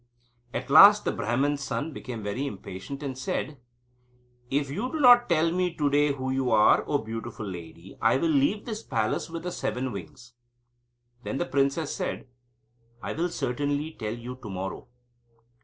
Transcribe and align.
At 0.51 0.71
last 0.71 1.05
the 1.05 1.11
Brahman's 1.11 1.61
son 1.61 1.93
became 1.93 2.23
very 2.23 2.47
impatient, 2.47 3.03
and 3.03 3.15
said: 3.15 3.59
"If 4.49 4.71
you 4.71 4.91
do 4.91 4.99
not 4.99 5.29
tell 5.29 5.51
me 5.51 5.75
to 5.75 5.91
day 5.91 6.11
who 6.11 6.31
you 6.31 6.49
are, 6.49 6.83
O 6.87 6.97
beautiful 6.97 7.45
lady, 7.45 7.95
I 8.01 8.17
will 8.17 8.29
leave 8.31 8.65
this 8.65 8.81
palace 8.81 9.29
with 9.29 9.43
the 9.43 9.51
seven 9.51 9.91
wings." 9.91 10.33
Then 11.21 11.37
the 11.37 11.45
princess 11.45 11.95
said: 11.95 12.25
"I 13.03 13.13
will 13.13 13.29
certainly 13.29 13.91
tell 13.91 14.15
you 14.15 14.39
to 14.41 14.49
morrow." 14.49 14.87